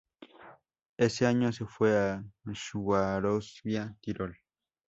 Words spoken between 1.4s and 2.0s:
se fue